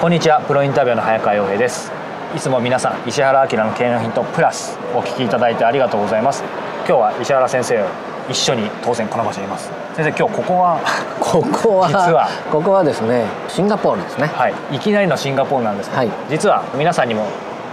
[0.00, 0.40] こんにちは。
[0.40, 1.92] プロインタビューの早川洋平です。
[2.34, 6.42] いつも皆さん石原明の経営のヒントプラスお聞きいただいてありがとうございます。
[6.88, 7.84] 今日は石原先生
[8.30, 9.70] 一緒に当然この場所にいます。
[9.94, 10.80] 先生今日ここは
[11.20, 12.28] ここは実は？
[12.50, 14.30] ここはですねシンガポールですね。
[14.34, 14.54] はい。
[14.72, 16.10] いきなりのシンガポールなんですけど、はい。
[16.30, 17.26] 実は皆さんにも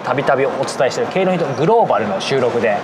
[0.03, 2.75] たびたびお伝えしている経営のヒントグローバルの収録で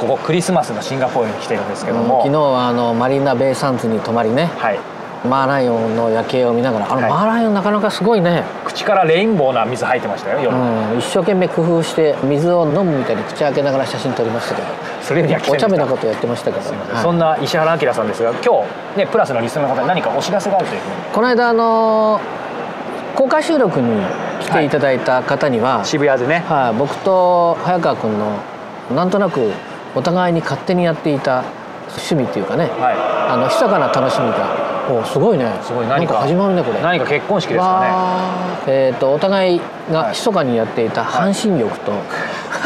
[0.00, 4.50] ここクリスマスのシンガポールに来てるんですけども、昨日はあのマリーナベイサンズに泊まりね。
[4.58, 4.80] はい
[5.24, 7.10] マーライオンの夜景を見ながらあの、はい。
[7.10, 14.68] マーライオンなかなかすごいね、口からレインボーな水入ってましたよ夜、うん、一生懸命工夫して水を飲むみたいに口開けながら写真撮りましたけど
[15.02, 17.02] それよりはお茶目なことやってましたけど、はい。
[17.02, 22.20] そんな石原明さんですが今日ねプラスのリスナーの方に何かお知らせがあるというふうにこの間あの
[23.16, 24.02] 公開収録に
[24.40, 26.44] 来ていただいた方には、渋谷でね。
[26.48, 28.38] はい、僕と早川君の
[28.94, 29.50] なんとなく
[29.96, 31.42] お互いに勝手にやっていた
[31.88, 35.52] 趣味っていうかね、はあの密かな楽しみがおすごいね。
[35.62, 35.86] すごい。
[35.86, 36.14] 何か。
[36.14, 36.78] 始まるねこれ。
[36.78, 38.70] い何か結婚式ですかわー。
[38.70, 41.98] えー、とお互いがはい密かにやっていた半身浴と、ね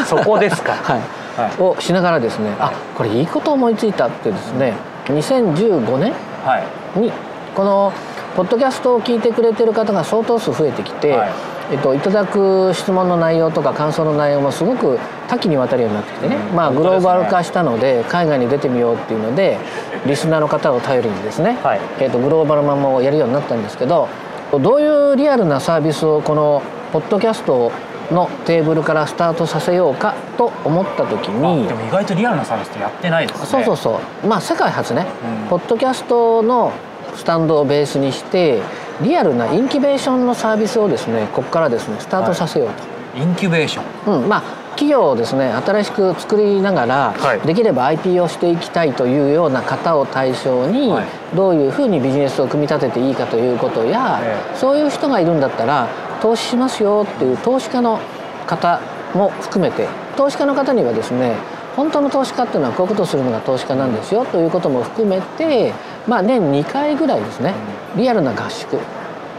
[0.05, 0.73] そこですか。
[0.83, 1.01] はい。
[1.37, 1.61] はい。
[1.61, 4.73] をしながらですね、あこれいいこと思いついたってですね
[5.05, 6.13] 2015年
[6.45, 6.59] は
[6.95, 6.99] い。
[6.99, 7.11] に
[7.55, 7.91] この
[8.35, 16.55] ポッドキャストを聞いてくれてる方が相当数増えてきて、はいえっと、いただく質問の内容とか感想の内容もすごく多岐にわたるようになってきてね、うん。
[16.55, 19.57] まあ、グローバル化したので海外に出てみようっていうので
[20.05, 21.81] リスナーの方を頼りにですね、はい。
[21.99, 24.09] えっと、グローバルマンもやるようになったんですけど
[24.51, 27.71] どういうリアルなサービスをこのポッドキャスト
[28.11, 33.45] のテーブルからスタートさせようかと思った時にあでも意外とリアルなサービスってやってないですね。
[33.47, 34.27] そうそうそう。
[34.27, 35.07] まあ世界初ね、
[35.43, 35.49] うん。
[35.49, 36.71] ポッドキャストの
[37.15, 38.61] スタンドをベースにして
[39.01, 44.21] リアルなインキュベーションのサービスをですねここからですねスタートさせようと、インキュベーション。
[44.21, 47.39] うん、まあ企業をですね新しく作りながら、はい。
[47.41, 51.05] できれば IP をしていきたいというような方を対象に、はい。
[51.35, 54.55] どういうふうにビジネスを組み立てていいかということや、え。
[54.55, 55.87] そういう人がいるんだったら
[56.21, 57.99] 投資しますよっていう投資家の
[58.47, 58.79] 方
[59.13, 59.87] も含めて
[60.17, 61.35] 投資家の方にはですね
[61.75, 65.73] 本当の投資家っていうのはこういうことをするのが投資家なんですよということも含めて、
[66.07, 67.53] まあ、年2回ぐらいですね
[67.95, 68.77] リアルな合宿。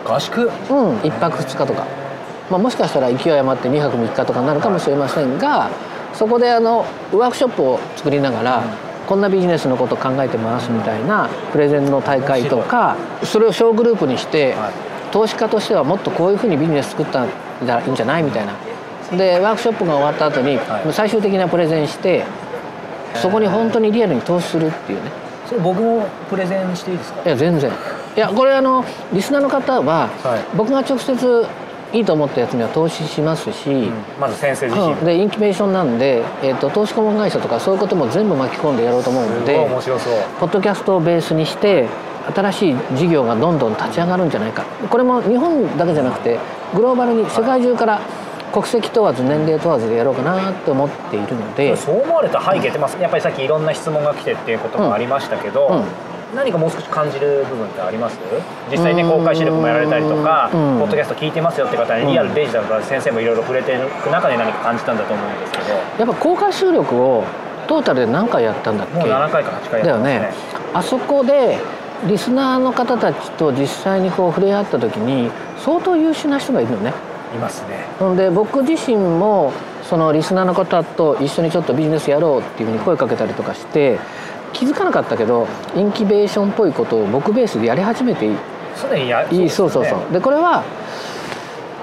[0.05, 0.43] 合宿？
[0.43, 0.49] うん、
[0.99, 1.87] 1泊2日とか、
[2.50, 5.71] まあ、もしかしたら勢い余って2泊3日とかになるかもしれませんが
[6.12, 6.81] そこであの
[7.12, 8.62] ワークショップを作りながら、
[9.09, 14.94] こんなビジネスのことを考えてますみたいなプレゼンの大会とかそれを小グループにして、はい。
[15.15, 17.25] 投資家としてはもっとこういうふうにビジネス作った
[17.65, 18.53] らいいんじゃないみたいな
[19.12, 20.92] でワークショップが終わった後に、はい。
[20.92, 22.25] 最終的なプレゼンして
[23.22, 25.10] そこに本当にリアルに投資するっていうね。
[25.47, 27.22] それ僕もプレゼンしていいですか？
[27.25, 27.70] いや全然。
[28.16, 30.56] いやこれあのリスナーの方は、はい。
[30.56, 31.47] 僕が直接
[31.93, 33.88] いいと思ったやつには投資しますし、
[34.19, 35.04] まず先生自身うん。
[35.04, 40.14] でインキュベーションなんで、えー、と投資顧問会社とかそういうことも全部巻き込んでやろうと思うので面白そう。
[40.41, 41.88] ポッドキャストをベースにして
[42.34, 44.64] 新しい事業がどんどん立ち上がるんじゃないか。
[44.91, 46.41] これも日本だけじゃなくて
[46.75, 48.00] グローバルに世界中から
[48.54, 55.84] 国籍問わず年齢問わずでやろうかなって思っているので、そう思われた背景って、まあ、やっぱりさっきいろんな質問が来てっていうこともありましたけど、うん。
[56.37, 58.16] 何かもう少し感じる部分ってあります？
[58.70, 60.79] 実際ね公開収録もやられたりとか、うん。
[60.79, 65.64] ポッドキャスト聞いてますよって方にリアルデジタルから先生もいろいろ触れてる中で何か感じたんだと思うんですけど。
[65.75, 67.25] やっぱ公開収録を
[67.67, 68.94] トータルで何回やったんだっけ？
[68.94, 70.20] もう7回か8回やってますね。
[70.20, 70.32] ね。
[70.75, 71.58] あそこで
[72.06, 76.93] リスナーの方たちと実際にこう触れ合った時に相当優秀な人がいるのね
[77.34, 77.86] いますね。
[77.98, 79.52] ほんで僕自身も
[79.82, 83.98] そのリスナーの方と一緒にちょっとビジネスやろうっていうふうに声かけたりとかして
[84.52, 88.36] 気づかなかったけどインキュベーションっぽいことを僕ベースでやり始めていい。
[88.75, 90.04] すでにやいいそうそうですよね。
[90.04, 90.64] そうでこれは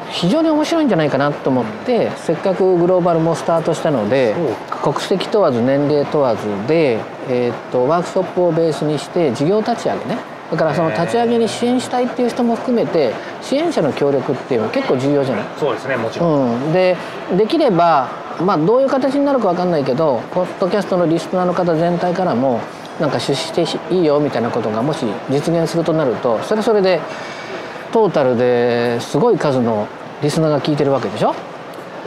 [0.09, 4.35] 非常に面白いんじゃないかなと思ってせっかくグローバルもスタートしたので
[4.83, 6.99] 国籍問わず年齢問わずで、
[7.29, 10.17] えーっとワークショップをベースにして事業立ち上げね
[10.51, 15.45] だからその立ち上げに支援したいっていう人も含めて支援者の協力っていうのは結構重要じゃない？
[15.57, 16.97] そうですねもちろん、うん、で
[17.37, 18.09] できれば、
[18.41, 22.59] まあ、どういう形になるか分かんないけどポッドキャストのリスナーの方全体からも
[22.99, 26.99] なんか出資していいよみたいなことがもし実現するとなるとそれはそれで
[27.93, 29.87] トータルですごい数の
[30.21, 31.33] リスナーが聞いてるわけでしょ？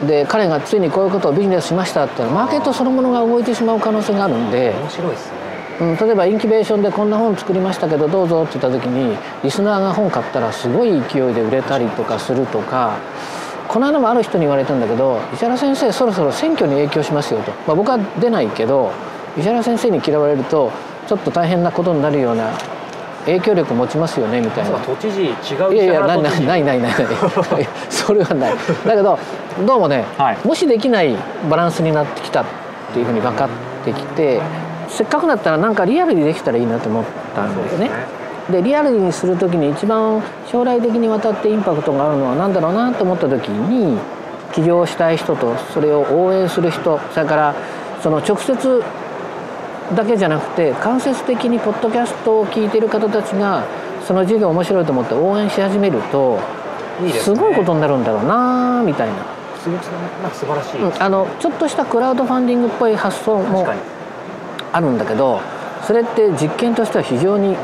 [0.06, 5.38] で彼がついにこういうことをビジネスしましたってマーケットそのものが動いてしまう可能性があるんで、面白いですね
[5.80, 12.98] うん、例えばインキュベーションでこんな本作りましたけどどうぞって言った時にリスナーが本買ったらすごい勢いで売れたりとかするとか
[13.68, 18.92] この間もある人に言われたんだけど石原先生そろそろ選挙に影響しますよと、まあ、僕は出ないけど
[19.36, 20.70] 石原先生に嫌われると
[21.08, 22.52] ちょっと大変なことになるような
[23.26, 24.78] 影響力持ちますよねみたいな。
[24.80, 26.94] 都知事違ういやいやないないないないない。
[27.88, 28.54] それはない。
[28.86, 29.18] だけど
[29.66, 30.46] どうもね、はい。
[30.46, 31.16] もしできない
[31.48, 32.44] バランスになってきたっ
[32.92, 33.48] ていうふうに分かっ
[33.84, 34.42] てきて
[34.94, 37.04] せっかくだったらなんかリアルにできたらいいなと思っ
[37.34, 37.90] たんですよね。
[38.50, 43.98] でリアルにする時に一番将来的にわたってインパクトがあるのは何だろうなと思った時に
[44.52, 47.54] 起業したい人とそれを応援する人それから
[48.02, 48.82] その直接
[49.96, 53.64] だけじゃなくて間接的にポッドキャストを聞いている方たちが
[54.06, 56.38] その授業面白いと思って応援し始めると
[57.22, 57.38] すね。
[57.38, 59.14] ごいことになるんだろうなみたいな、
[59.58, 63.66] すごくなんか素晴らしい、うんあのちょっとしたクラウドファンディングっぽい発想も
[64.74, 65.40] あるんだけど
[65.86, 67.56] それって実験としては非常に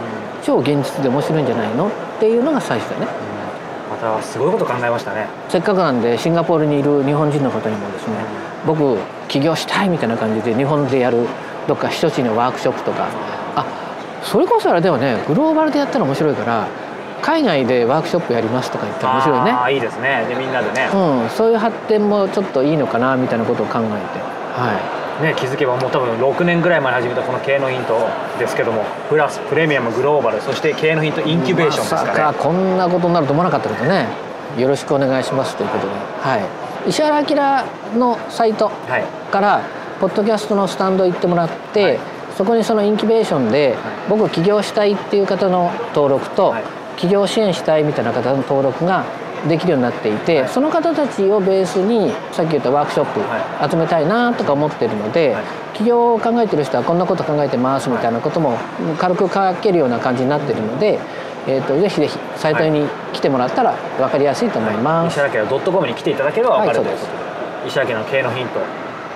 [0.42, 1.88] 超現実で面白いんじゃないの？
[1.88, 1.90] っ
[2.20, 3.06] ていうのが最初だね。
[3.90, 5.26] またすごいこと考えましたね。
[5.48, 8.14] せっかくなんでシンガポールにいる日本人の方にもですね
[8.64, 8.96] 僕
[9.28, 11.26] 起業したいみたいな感じで日本でやる
[11.66, 13.08] どっか避暑地のワークショップとか。
[13.56, 13.66] あ
[14.22, 15.22] それこそあれではね。
[15.26, 16.68] グローバルでやったら面白いから
[17.22, 19.50] 海外でワークショップやりますとか言ったら面白いね。
[19.50, 20.24] ああいいですね。
[20.28, 27.98] でみんなでね、うん、そういう発展もちょっといいのかなみたいなことを考えて、はね気づけばもう多分6年ぐらい前に始めたこの経営のヒント
[28.38, 34.30] ですけどもプラスプレミアムグローバルそして経営のヒントインキュベーションですまさかねかこんなことになると思わなかったけどね。
[34.58, 36.38] よろしくお願いしますということで、は
[36.86, 37.22] い、石原
[37.92, 39.04] 明のサイトはい。
[39.30, 39.62] から
[40.00, 41.98] ポッドキャストのスタンド行ってもらって、はい。
[42.36, 43.76] そこにそのインキュベーションで、
[44.08, 46.64] 僕起業したいっていう方の登録と、はい。
[46.96, 49.04] 起業支援したいみたいな方の登録が
[49.48, 50.48] できるようになっていて、はい。
[50.48, 55.44] その方たちをベースにさっき言ったワークショッはプ集めたいなとか思ってるので、はい。
[55.74, 58.58] 起業を考えてる人はこんなこと考えてますみたいなことも
[58.98, 60.98] 軽く書けるような感じになってるので、
[61.46, 65.14] えー、とぜひぜひサイトに来てもらったら分かりやすいと思います。
[65.14, 67.12] 石原家の .com に来ていただければ分かるはいということ
[67.62, 68.60] で、石原家の経営のヒント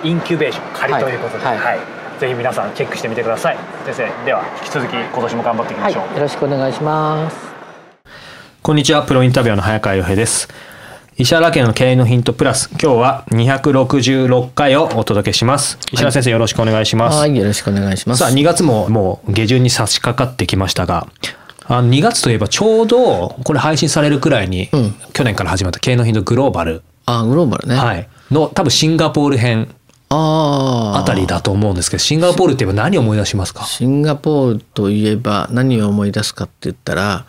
[0.03, 1.77] インキュベーション仮ということで、ははい。
[1.77, 2.19] い。
[2.19, 3.57] ぜひ皆さんチェックしてみてください。
[3.85, 7.54] 先生では引き続き今年も頑張っていきはい、ましょう、よろしくお願いします。
[8.65, 9.03] こんにちは。
[9.03, 10.47] プロインタビュアーの早川洋平です。
[11.17, 12.67] 石原家の経営のヒントプラス。
[12.71, 15.77] 今日は266回をお届けします。
[15.91, 18.19] 石原先生、よろしくお願いします、はい、よろしくお願いします。
[18.21, 21.05] さあ2月ももう下旬に差し掛かってきましたが
[21.67, 24.95] あの2月といえばちょうどこれ配信されるくらいに、うん。
[25.13, 27.75] 去年から始まった経営のヒントグローバル、あ、グローバルね。
[27.75, 29.67] はい、の多分シンガポール編。
[30.09, 30.97] ああ。
[30.97, 33.63] あたりだと思うんですけどシンガポールって言えば何を思い出しますか？
[33.65, 37.25] シンガポールといえば何を思い出すかって言ったら、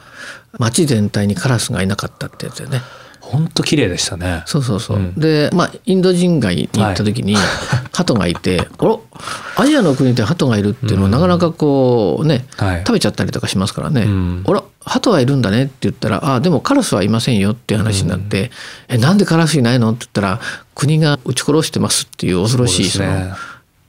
[0.59, 2.83] 街全体にカラスがいなかったってやつだよね。
[3.27, 4.45] 本当綺麗でしたね。
[4.47, 4.99] そうそうそう。
[4.99, 5.15] うん。
[5.15, 7.35] で、まあ、インド人街に行った時に、
[7.93, 8.99] 鳩がいて、あら、
[9.57, 12.79] アジアの国で鳩がいるっていうのはなかなかこうね、はい。
[12.87, 14.03] 食べちゃったりとかしますからね。
[14.03, 14.45] うん。
[14.47, 18.53] あら、鳩はいるんだねって言ったら、あ、でもカラスはいませんよっていう話になって、
[18.89, 20.41] え、なんでカラスいないのって言ったら、
[20.77, 23.35] 国が撃ち殺してますっていう恐ろしい、その、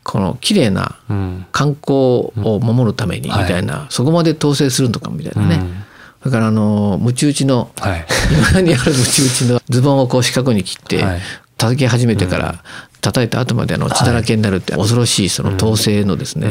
[0.04, 1.46] この綺麗なうん。
[1.52, 5.84] 観光を守るためにみたいな、そこまで統制するのかみたいなね、うん
[6.28, 8.06] だからあのムチ打ちのはい。
[8.52, 11.20] 今にあるムチ打ちのズボンをこう四角に切って、はい。
[11.56, 12.64] 叩き始めてから
[13.00, 16.50] 叩いた後まであの血だらけになるって恐ろしいその統制のですね、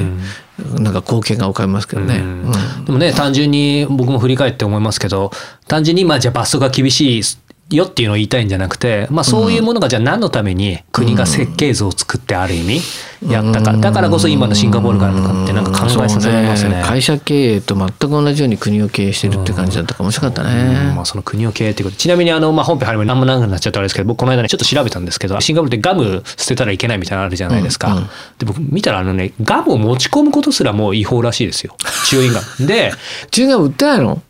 [0.80, 2.16] なんか光景が浮かびますけどね。
[2.16, 2.42] うん。
[2.42, 2.84] うん。
[2.86, 5.30] でもね単純に僕も振り返って思いますけど
[5.68, 7.22] 単純にまあじゃあ罰則が厳しい
[7.68, 12.80] よっていうのを言いたいんじゃなくて、まあ、そういうものがじゃあ何のために国が設計図を作ってある意味
[13.28, 13.72] やったか。
[13.72, 16.74] だからこそ今のシンガポールがあるのかってなんか考えさせられますね。
[16.74, 20.88] そう会社経営と全く同じように国を経営してるって感じだったから面白かったね。
[20.90, 20.94] うん。
[20.94, 21.96] まあ、その国を経営ということ。
[21.96, 27.98] でちなみにあの、まあ、本編入る前にあんま長くなっちゃったあれですけど僕この間ねちょっと調べたんですけどシンガポールってガム捨てたらいけないみたいなのあるじゃないですか、うん。
[27.98, 28.04] うん
[28.38, 31.74] で僕見たらあのねガムを持ち込むことすらもう違法らしいですよ。
[32.06, 32.66] チューインガム。
[32.66, 32.92] で
[33.30, 34.22] チューインガム売ってないの？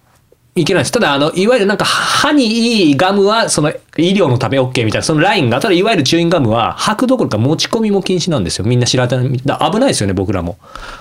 [0.57, 0.93] いけないです。
[0.93, 8.65] ただあのいわゆるなんか歯にいいガムはその医療のため OK みたいなそのラインがただいわゆるチューインガムは吐くどころか持ち込みも禁止なんですよ。
[8.65, 9.37] みんな知らない。
[9.45, 10.59] だ危ないですよね僕らも。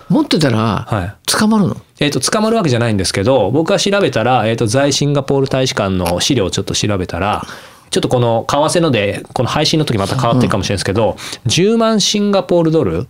[0.10, 1.16] 持ってたらはい。
[1.26, 7.46] 捕まるの、えっと捕まるわけじゃないんですけど僕が調べたら、えっと在シンガポール大使館の資料をちょっと調べたら
[7.92, 13.08] ちょっとこの為替のでこの配信の時また変わってるかもしれないですけど、10万シンガポールドル、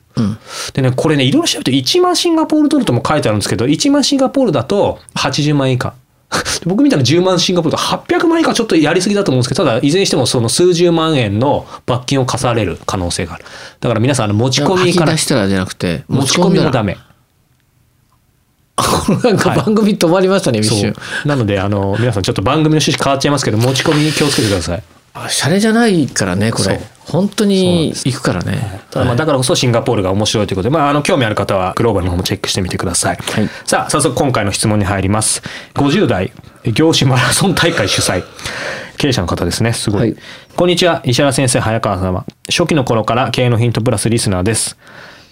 [0.73, 5.95] でねこれねいろいろ調べて1万シンガポールドルとも書いてあるんですけど1万シンガポールだと80万円以下
[6.65, 13.45] 僕みたいな10万シンガポールと800万円以下ちょっとやりすぎだと思うんですけどただいずれにしてもその数十万円の罰金を課される可能性がある。
[13.79, 16.97] だから皆さん持ち込みから出したらじゃなくて持ち込みもダメ。
[19.23, 20.93] なんか番組止まりましたね、一そ瞬
[21.25, 21.27] う。
[21.27, 24.83] なのであの皆さんちょっと番組の趣旨変わっちゃいますけど持ち込みに気をつけてください。
[25.13, 26.73] あシャレじゃないからねこそう。
[26.73, 28.81] れ本当に行くからね。
[28.89, 33.49] ただまあだからこそシンガポールが面白いということで、まあ、あの興味ある方はグローバルの方もチェックしてみてください、はい。
[33.65, 35.41] さあ早速今回の質問に入ります。
[35.75, 36.31] 50代
[36.63, 38.23] 業種マラソン大会主催。
[38.97, 39.73] 経営者の方ですね。
[39.73, 40.15] すごい、はい。
[40.55, 42.25] こんにちは石原先生早川様。
[42.49, 44.77] 初期の頃から経営のヒントプラスリスナーです。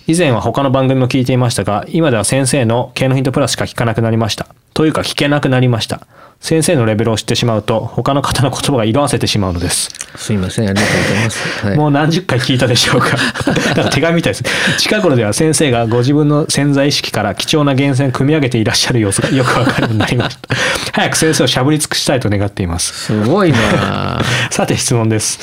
[0.06, 4.48] 以前は他の番組も聞いていましたが今では先生の経営のヒントプラスしか聞かなくなりました。
[4.74, 6.08] というか聞けなくなりました
[6.44, 13.16] 先生のレベルを知ってしまうと他の方の言葉が色あせてしまうのですすいませんありがとうございます、はいもう何十回聞いたでしょうか。
[13.74, 14.44] か手紙みたいです。
[14.78, 20.56] 近頃では先生がご自分の潜在意識から貴重な源泉を組み上げていらっしゃる様子がよくわかるようになりました。
[20.94, 23.06] 早く先生をしゃぶり尽くしたいと願っています。
[23.06, 24.22] すごいな
[24.52, 25.40] さて質問です。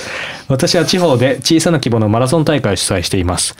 [0.48, 3.56] 私は地方で小さな規模のマラソン大会を主催しています。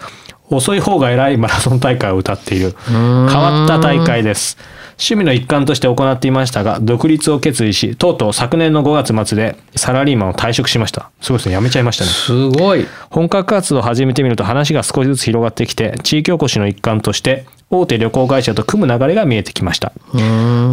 [0.49, 4.59] 遅い方が偉いマラソン大会を歌っている変わった大会です。
[5.01, 11.11] 趣味の一環として行っていましたが、独立を決意し、とうとう昨年の5月末でサラリーマンを退職しました。
[11.23, 11.57] すごいですね。
[11.57, 12.11] 辞めちゃいましたね。
[12.11, 19.93] すごい本格活動を始めてみると話が少しずつ広がってきて地域おこしの一環として大手旅行会社と組む流れが見えてきました。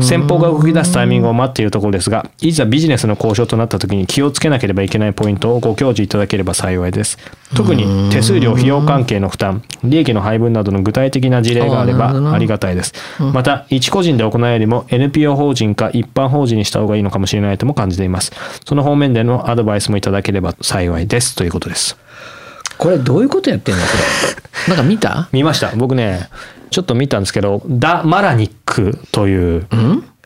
[0.02, 7.20] 先方が動き出すタイミングを待っているところですがいざビジネスの交渉となった時に気をつけなければいけないポイントをご教示いただければ幸いです。
[7.56, 12.94] 特に手数料費用関係の負担利益の配分などの具体的な事例があればありがたいです。
[13.20, 18.32] また一個人で行うよりも NPO 法人か一般法人にした方がいいのかもしれないとも感じています。
[18.66, 21.36] その方面でのアドバイスもいただければ幸いです。
[21.36, 21.96] ということです。
[22.80, 23.82] これどういうことやってんの？
[23.82, 23.88] こ
[24.68, 24.76] れ。
[24.76, 25.30] なんか見た？
[25.34, 25.72] 見ました。
[25.76, 26.28] 僕ね
[26.70, 29.68] ちょっと見たんですけどダ・マラニックという、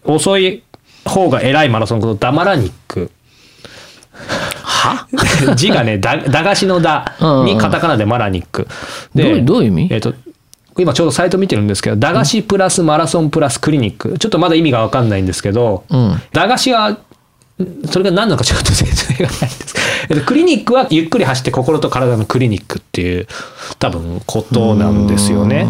[0.04, 0.64] 遅い
[1.06, 3.12] 方が偉いマラソンのことダ・マラニック。
[4.64, 5.08] は？
[5.56, 8.68] 字がねだ駄菓子の「だ」にカタカナでマラニック。
[9.16, 9.88] どういうどういう意味？
[9.92, 10.14] えっと
[10.78, 14.18] 今ちょうどサイト見てるんですけど駄菓子プラスマラソンプラスクリニック。
[14.18, 16.22] ちょっとまだ意味が分かんないんですけど、うん。
[16.32, 16.98] 駄菓子は
[17.86, 19.76] それが何なのかちょっと説明がないです。
[20.10, 23.28] えっとクリニックはゆっくり走って心と体のクリニックっていう
[23.80, 25.68] 多分ことなんですよね。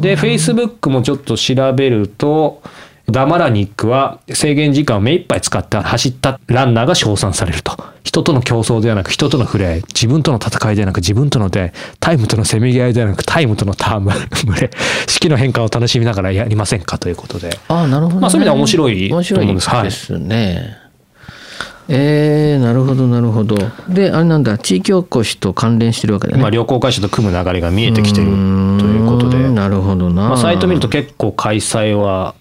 [0.00, 2.62] で、Facebook もちょっと調べると、
[3.10, 7.76] ダマラニックは制限時間を目いっぱい使って走ったランナーが称賛されると。
[8.04, 14.12] 人との競争ではなく人との触れ合い、自分との戦いではなく自分との出会い、タイムとのせめぎ合いではなくタイムとのターム、
[14.46, 14.70] 群れ、
[15.08, 16.98] 四季の変化を楽しみながらやりませんか？
[16.98, 17.50] ということで。
[17.68, 19.70] ああなるほど、ね、まあそういう意味では面白い面白と思うんです。
[19.70, 19.84] はい。
[19.84, 20.78] ですね、
[21.92, 23.56] えー、なるほどなるほど。
[23.88, 24.56] であれなんだ。
[24.58, 26.40] 地域おこしと関連してるわけだね。
[26.40, 32.36] まあ、旅行会社と組む流れが見えてきてるということで、うんなるほどな、まあ、サイト見ると結構開催は、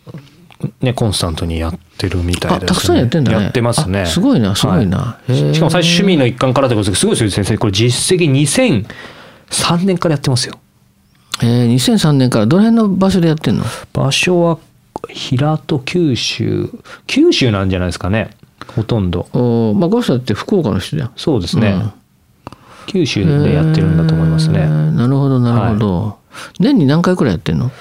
[0.81, 3.43] ね、コンスタントにやってるみたいです、ね、あたくさんやってんだね。
[3.45, 4.01] やってますね。
[4.01, 4.97] あすごいなすごいな。
[4.97, 5.53] はへー。
[5.53, 7.57] しかも最初趣味の一環からということですごいですよ先生。
[7.57, 10.59] これ実績2003年からやってますよ。
[11.41, 13.63] えー、2003年からどの辺の場所でやってんの？
[13.93, 14.59] 場所は
[15.09, 16.69] 平戸九州。
[17.07, 18.29] 九州なんじゃないですかね
[18.73, 19.27] ほとんど。
[19.33, 21.11] おーまあゴースターって福岡の人じゃん。
[21.15, 21.81] そうですね、
[22.87, 26.17] 九州でやってるんだと思いますね、えーなるほどなるほど、
[26.59, 27.71] 年に何回くらいやってんの？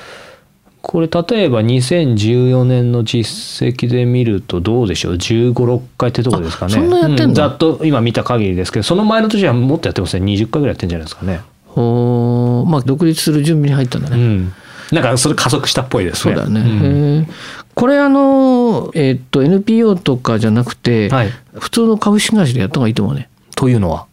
[0.80, 6.74] これ例えば2014年の実績で見るとどうでしょう？1 5 6回ってとこですかね。
[6.74, 7.46] あそんなやってんだ。
[7.46, 11.40] うざっと今見た限りですけどその前の年はもっとやってますね20回ぐらいやってんじゃないですかね。
[11.66, 14.52] ほーまあ独立する準備に入ったんだね、うん
[14.92, 16.34] なんかそれ加速したっぽいですね。
[16.34, 16.64] そうだよね、ん。
[16.66, 17.26] へー
[17.74, 21.30] これあの、えーっと NPO とかじゃなくて、はい。
[21.54, 23.28] 普通の株式会社でやった方がいいと思うね。
[23.54, 24.06] というのは？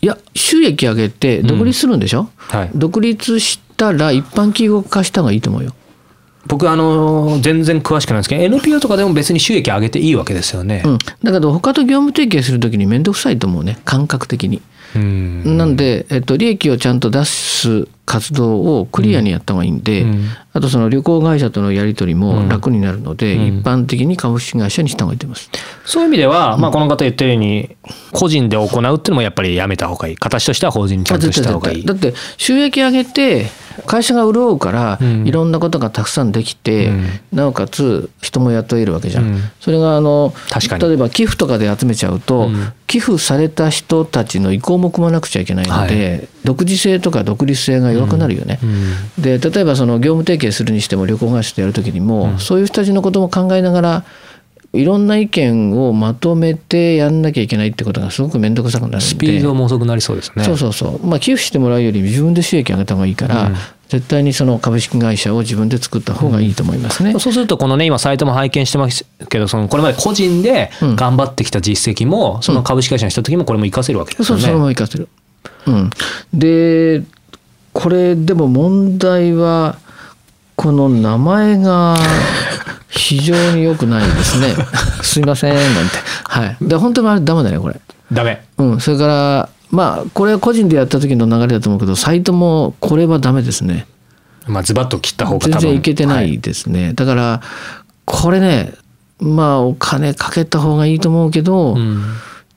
[0.00, 2.70] いや収益上げて独立するんでしょ、はい。
[2.74, 5.74] 独立したら一般企業化した方がいいと思うよ、
[6.46, 10.82] 僕あの全然詳しくないんですけど NPO とかでも別に収益上げていいわけですよね。
[10.84, 13.78] うん、だけど他と業務提携するときに面倒くさいと思うね。
[13.84, 14.62] 感覚的に、うん
[14.98, 20.28] なんで、えっと、利益をちゃんと出す活動をクリアにやった方がいいんで、うん。
[20.52, 23.58] あとその旅行会社とのやり取りも楽になるので、うん。
[23.60, 25.50] 一般的に株式会社にした方がいいと思います。
[25.86, 27.76] そういう意味では、まあ、この方言ってるように
[28.12, 30.16] 個人で行うっていうのもやっぱりやめた方がいい。
[30.16, 31.84] 形としては法人にちゃんとした方がいい。
[31.84, 33.46] だって収益上げて
[33.86, 35.26] 会社が潤うから、うん。
[35.26, 37.06] いろんなことがたくさんできて、うん。
[37.32, 39.40] なおかつ人も雇えるわけじゃん、うん。
[39.60, 40.34] それがあの
[40.78, 42.72] 例えば寄付とかで集めちゃうと、うん。
[42.86, 48.58] 寄付された人たちの意向も組まなくちゃいけないので、独自性とか独立性が弱くなるよね。
[48.62, 48.66] う
[49.20, 49.22] ん。
[49.22, 54.04] で例えばその業務提携するにしても旅行会社とやるときにも、そういう人たちのことも考えながら
[54.72, 59.00] いろんな意見をまとめてやんなきゃいけないってことがすごく面倒くさくなるんで。
[59.00, 60.44] スピードも遅くなりそうですね。
[60.44, 63.56] そうそうそう、まあ、寄付してもらうより自分で収益上げた方がいいから、うん
[63.88, 67.12] 絶対にその株式会社を自分で作った方がいいと思いますね。
[67.18, 74.42] そうするとこのね今サイトも拝見してますけどそのこれまで個人でうん頑張ってきた実績も、その株式会社にした時もこれも活かせるわけですよね。
[74.42, 75.08] そのまま活かせる。
[75.66, 75.90] うん、
[76.32, 77.02] で
[77.72, 79.78] これでも問題は
[80.56, 81.96] この名前が
[82.88, 84.54] 非常に良くないですね。
[85.02, 85.98] すいませんなんて。
[86.24, 86.56] はい。
[86.60, 87.80] で本当にあれダメだねこれ。
[88.12, 88.80] ダメうん。
[88.80, 93.86] それからまあこれは個人でやった時の流れだと思うけどサイトもこれはダメですね。
[94.46, 96.38] まあズバッと切った方が全然いけてなはい。
[96.38, 97.42] ですね、だから
[98.04, 98.72] これね
[99.18, 102.02] まあお金かけた方がいいと思うけど、うん。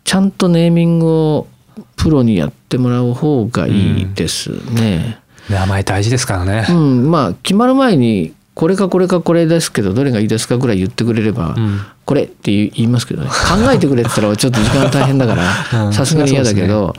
[0.04, 1.48] ちゃんとネーミングを
[1.98, 5.20] プロにやってもらう方がいいですね。
[5.50, 6.66] 名前大事ですからね。
[6.70, 6.74] う。
[6.74, 13.28] ん、まあ決まる前にこれかこれかこれですけどどれがいいですかぐらい言ってくれれば、うんこれって言いますけどね。
[13.28, 15.40] 考えてくれって言ったらちょっと時間が大変だかうん。
[15.88, 16.94] らさすがに嫌だけど、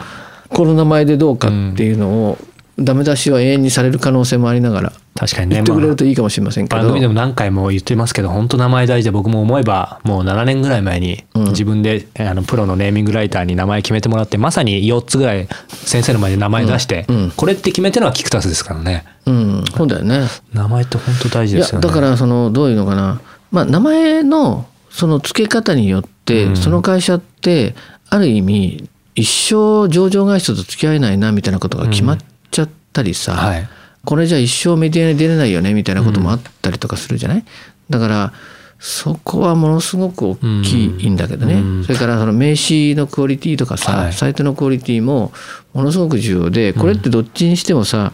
[0.50, 2.38] この名前でどうかっていうのを、
[2.78, 5.56] ダメ出しは永遠にされる可能性もありながら確かにね。
[5.56, 11.44] 言ってくれまあるといいかもしれませんけど、番組でも何回も言ってますけど本当名前大事で僕も思えばもう7年ぐらい前にうん。
[11.46, 17.16] 自分であのプロのネーミングライターに名前決めてもらってまさに4つぐらい先生の前で名前出してうん。
[17.16, 17.30] うん。
[17.32, 19.06] これって決めてるのはキクタスですからね。
[19.26, 20.28] うん、そうだよね。
[20.52, 21.86] 名前って本当大事ですよね。
[21.88, 24.66] だからそのどういうのかな、まあ、名前の
[24.98, 26.56] その付け方によって、うん。
[26.56, 27.76] その会社って
[28.10, 32.18] ある意味一生上場会社と付き合えないなみたいなことが決まっ
[32.50, 33.68] ちゃったりさ、はい。
[34.04, 37.44] これじゃ一生メディアに出れないよねみたいなこともあったりとかするじゃない、
[37.90, 38.32] だから
[38.78, 41.84] そこはものすごく大きいんだけどね、うん。
[41.84, 44.12] それからその名刺のクオリティとかさ、はい。
[44.12, 45.32] サイトのクオリティも
[45.74, 48.12] ものすごく重要でこれってどっちにしてもさ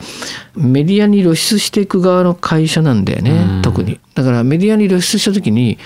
[0.56, 3.62] メディアに露出していく側の会社なんだよね、うん。
[3.62, 4.00] 特に。
[4.14, 5.78] だからメディアに露出した時に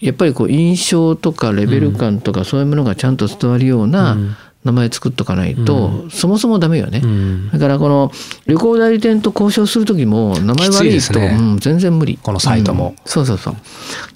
[0.00, 4.16] やっぱりこう印象とかレベル感とかそういうものがちゃんと伝わるような
[4.64, 7.00] 名前作っとかないと、そもそもダメよね。
[7.02, 7.50] うん。
[7.50, 8.10] だからこの
[8.46, 11.36] 旅行代理店と交渉する時も名前悪いといですね。
[11.38, 12.18] うん、全然無理。
[12.22, 12.90] このサイトも。
[12.90, 12.96] うん。
[13.04, 13.56] そうそうそう。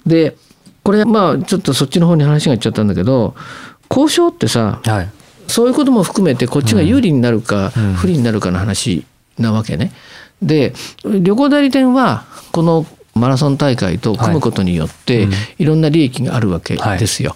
[0.05, 0.35] で
[0.83, 3.33] これまあちょっとそっちの方に話がいっちゃったんだけど
[3.89, 5.09] 交渉ってさはい。
[5.47, 7.93] そういうことも含めてこっちが有利になるかうん。
[7.93, 9.03] 不利になるかの話
[9.39, 9.91] なわけね。
[10.41, 15.65] で旅行代理店はこのマラソン大会と組むことによってはい。
[15.65, 17.35] ろんな利益があるわけですよ。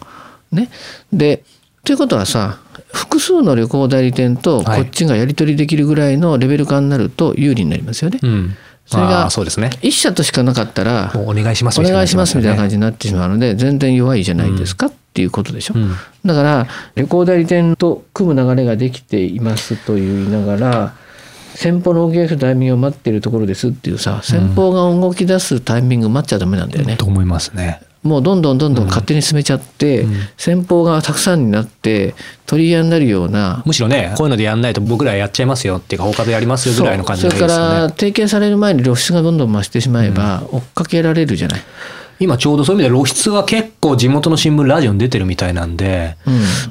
[0.51, 0.69] ね、
[1.13, 1.43] で
[1.83, 2.59] ということはさ
[2.91, 8.19] 複数の旅行代理店とこっちがやり取りできるぐらいのレベル感になると有利になりますよね。
[8.21, 8.55] うん。
[8.85, 9.69] それがあーそうですね。
[9.83, 15.75] 一社としかなかったらお願いしますお願いしますみたいな感じじになってしまうので全然弱いじゃないですかっていうことでしょ。
[15.75, 15.91] うん。
[16.25, 20.93] だから旅行代理店と組む流れができていますと言いながら
[21.59, 26.95] 先方の動き出すタイミングを待っているところですっていうさ先方が動き出すタイミング待っちゃダメなんだよね。
[26.95, 27.81] と思いますね。
[28.01, 30.13] もうどんどんどんどん勝手に進めちゃって、うん。
[30.37, 41.61] 先方がたくさんになって取り合いになるようなむしろねこういうのでやんないと僕らやっちゃいますよっていうか他でやりますよぐらいの感じそうそれから提携される前に露出がどんどん増してしまえば追っかけられるじゃない。
[42.21, 46.15] 今ちょうどそういう意味で露出は結構地元の新聞ラジオに出てるみたいなんで、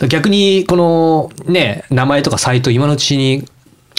[0.00, 0.08] うん。
[0.08, 3.44] 逆にこのね名前とかサイト今のうちに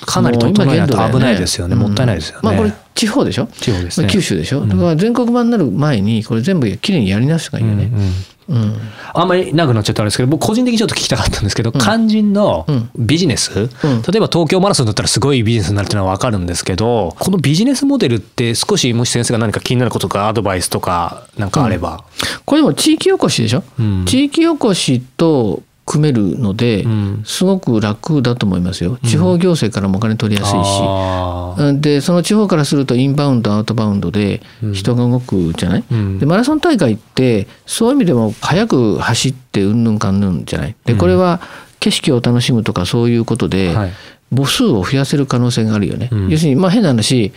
[0.06, 1.76] かなり整えないと危ないですよね。
[1.76, 3.48] もったいないですよね、まあこれ地方でしょ？
[3.48, 4.08] 地方ですね。
[4.08, 7.92] まあ九州でしょ、だから全国版になる前にこれ全部きれいにやり直した方がいいよね。
[7.94, 8.64] うんうん。
[8.64, 8.76] うん。
[9.14, 12.90] あんまり長くなっちゃったんですけど僕個人的にちょっと聞きたかったんですけど、肝心のうん。
[12.98, 13.68] ビジネス、うん。
[13.68, 22.04] 例えば東京マラソンだったらすごいビジネスになるっていうのは分かるんですけどこのビジネスモデルって少しもし先生が何か気になることとかアドバイスとかなんかあれば、
[22.46, 24.06] これでも地域おこしでしょ、うん。
[24.06, 27.24] 地域おこしと組めるので、うん。
[27.26, 29.00] すごく楽だと思いますよ。
[29.04, 31.80] 地方行政からもお金取りやすいし、あー。
[31.80, 36.20] でその地方からするとインバウンドアウトバウンドで人が動くじゃない、うん。
[36.20, 40.76] でマラソン大会ってそういう意味でも速く走ってうんぬんかんぬんじゃない？
[40.86, 41.42] でこれは
[41.80, 43.92] 景色を楽しむとかそういうことではい。
[44.32, 46.30] 母数を増やせる可能性があるよね、うん。
[46.30, 47.34] 要するにまあ変な話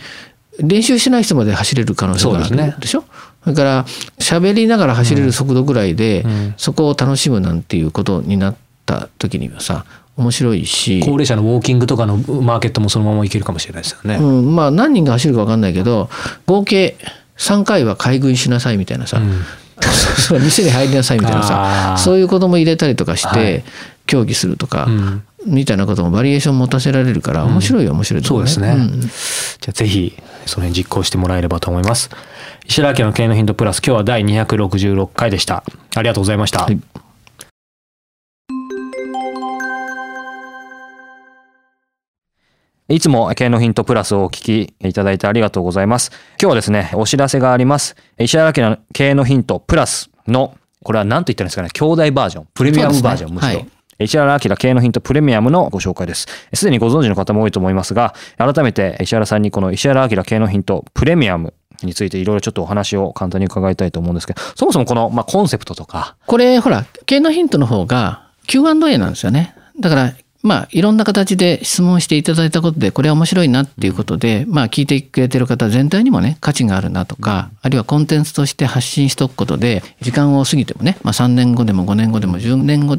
[0.59, 2.71] 練習してない人まで走れる可能性があそうですね。
[2.75, 3.03] るでしょ？
[3.43, 3.85] それから
[4.19, 6.53] 喋りながら走れる速度ぐらいで、うん。
[6.57, 9.85] そこを楽しむなんていうことになった時にはさ
[10.15, 11.01] 面白いし。
[11.01, 14.15] 高齢者のウォーキングとかのマーケットもそのままいけるかもしれないですよね。
[14.15, 16.09] うん、まあ何人が走るか分かんないけど
[16.45, 16.95] 合計
[17.37, 19.41] 3回は買い食いしなさいみたいなさ、うん。
[20.43, 21.95] 店に入りなさいみたいなさ。
[21.97, 23.63] そういうことも入れたりとかして、はい。
[24.05, 28.83] 協議するとか、うんみたいなこともバリエーション持たせられるから面白いよ面白いと思そうですね。
[28.83, 30.13] んじゃあぜひ
[30.45, 32.09] その辺実行してもらえればと思います。
[32.65, 35.63] 石原明の経営のヒントプラス今日は第266回でした。
[35.95, 36.63] ありがとうございました。
[36.63, 36.79] はい
[42.89, 46.11] いつも経営のヒントプラスをお聞きいただいてありがとうございます。
[46.39, 47.95] 今日はですね、お知らせがあります。
[48.19, 53.47] 石原明の経営のヒントプラスのこれは何と言ったらいいんですかね、兄弟バージョン、プレミアムバージョン、むしろ。
[53.47, 56.27] はい石原明経営のヒントプレミアムのご紹介です。
[56.53, 61.53] すでにご存知の方も多いと思いますが、改めて石原さんにこの石原明経営のヒントプレミアム
[61.83, 69.55] についていろいろちょっとお話を簡単に伺いたいと思うんですけど、そもそもこの、まあ、コンセプトとか、これほら経営のヒントの方が Q&A なんですよね。
[69.79, 82.42] だからまあいろんな形で質問していただいたことでこれは面白いなっていうことで、まあ聞いてくれてる方全体にもね価値があるなとか、あるいはコンテンツとして発信しておくことで時間を過ぎてもね、まあ、3年後でも5年後でも10年後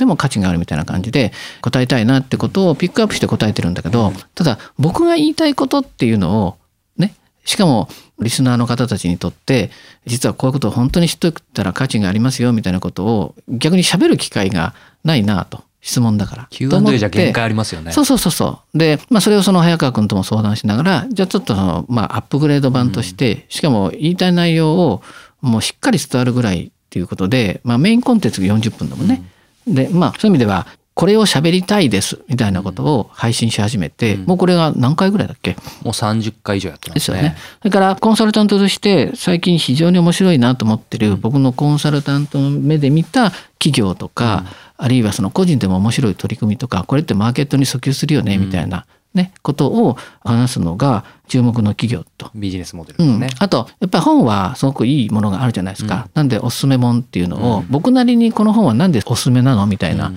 [0.05, 6.59] でも価値があるみたいな感じで答えたいなってことをピックアップして答えてるんだけどただ僕が言いたいことっていうのを
[6.99, 7.14] ね
[7.45, 7.88] しかも
[8.21, 9.71] リスナーの方たちにとって
[10.05, 16.47] 実はこういうことを本当に知っておいたら価値がありますよみたいなことを逆に喋る機会がないなと質問だから。
[16.49, 17.93] Q&A てじゃ限界ありますよね。
[17.93, 18.79] そうそうそうそう。
[18.79, 25.03] で、まあそれをその早川君とも相談しながら、じゃあちょっとその、まあアップグレード版として、しかも言いたい内容を
[25.43, 29.23] もうしっかり伝わるぐらいっていうことで、まあメインコンテンツが40分だもんね。
[29.66, 35.57] で、まあそういう意味では、これを喋りたいですみたいなことを配信し始めて、もうこれが何回ぐらいだっけ？
[35.83, 36.94] もう30回以上やってまね。
[36.94, 37.37] ですすよね。
[37.62, 44.44] それからコンサルタントとして最近非常に面白いなと思ってる、僕のコンサルタントの目で見た企業とか、
[44.77, 52.31] あるいはその個人でも面白い取り組みとかこれってマーケットに訴求するよねみたいな、ね、ことを話すのが注目の企業と。
[52.35, 56.09] ビジネスモデルうんですね。、あとやっぱり本はすごくいいものがあるじゃないですか。
[56.14, 60.12] なんでおすすめ本っていうのを、僕なりにこの本はなんでおすすめなのみたいな、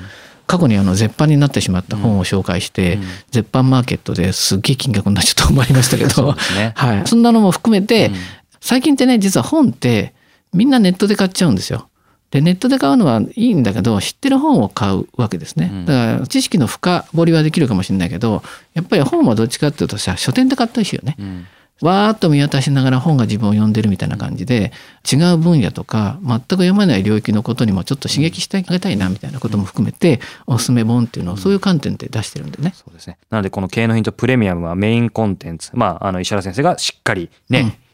[0.48, 2.98] 過去にあの絶版になってしまった本を紹介して、
[3.30, 8.12] 絶版マーケットですっげえ金額になっちゃったと思いましたけど ねはい、そんなのも含めて、
[8.60, 10.14] 最近ってね実は本って
[10.54, 11.90] みんなネットで買っちゃうんですよ。
[12.32, 15.86] でネットで買うのはいいんだけど知ってる本を買うわけですね。
[15.86, 21.16] だから知識の深掘りはできるかもしれないけどやっぱり本はどっちかっていうとさ書店で買ったりしよね。
[21.20, 21.48] うん
[21.82, 24.72] わーっと見渡しながら本が自分を読んでるみたいな感じで
[25.10, 32.74] 違う分野とか全く読まない領域のことにもちょっと刺激してあげたいなみたいなことも含めておすすめ本っていうのをそういう観点で出してるんでね。
[32.76, 33.18] そうですね。
[33.30, 35.70] なので、この経営のヒントプレミアムはメインコンテンツ。
[35.74, 37.78] まあ、あの、石原先生がしっかりね、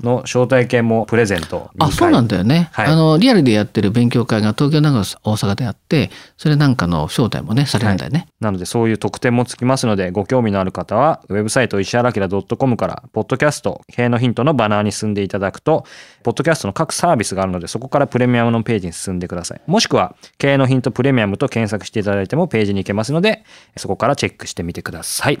[0.00, 2.36] の招待券もプレゼントあ、そうなんだ。
[2.36, 2.68] だよね。
[2.72, 8.28] はいあの、リアルでやってる勉強会が東京、長野、大阪であって、それなんかの招待もね、されるんだよね。
[8.40, 15.84] なのでそういう特典もつきますのでご興味のある方はウェブサイト石原明 .com からポッドキャスト経営のヒントのバナーに進んでいただくと
[16.22, 23.44] ポッドキャストの各サービスがあるのでそこからプレミアムのページに進んでくださいもしくは経営のヒントプレミアムと検索していただいてもページに行けますので
[23.76, 25.40] そこからチェックしてみてください